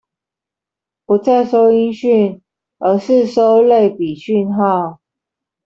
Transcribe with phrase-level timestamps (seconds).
[1.05, 2.41] 不再收音訊
[2.79, 4.99] 而是收類比訊號